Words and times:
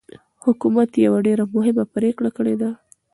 حکومت 0.45 0.89
يوه 1.05 1.19
ډېره 1.27 1.43
مهمه 1.55 1.85
پرېکړه 1.95 2.29
کړې 2.37 2.55
ده. 2.61 2.69